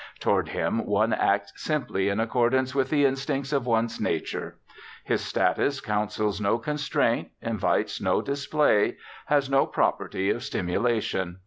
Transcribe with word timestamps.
Toward 0.19 0.47
him 0.49 0.83
one 0.87 1.13
acts 1.13 1.53
simply 1.63 2.09
in 2.09 2.19
accordance 2.19 2.73
with 2.73 2.89
the 2.89 3.05
instincts 3.05 3.53
of 3.53 3.67
one's 3.67 3.99
nature. 4.01 4.57
His 5.03 5.21
status 5.21 5.79
counsels 5.79 6.41
no 6.41 6.57
constraint, 6.57 7.27
invites 7.39 8.01
no 8.01 8.19
display, 8.23 8.97
has 9.27 9.47
no 9.47 9.67
property 9.67 10.31
of 10.31 10.43
stimulation. 10.43 11.37